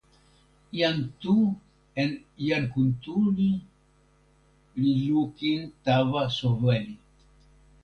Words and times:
jan 0.77 0.99
Tu 1.21 1.35
en 2.03 2.11
jan 2.47 2.63
Kuntuli 2.73 3.51
li 4.81 4.91
lukin 5.07 5.61
tawa 5.85 6.23
soweli. 6.39 6.95